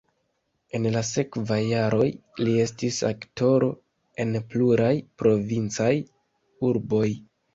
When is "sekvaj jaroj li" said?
1.07-2.55